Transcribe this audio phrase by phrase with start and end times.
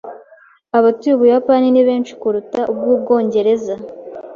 [0.77, 3.73] Abatuye Ubuyapani ni benshi kuruta ubw'Ubwongereza.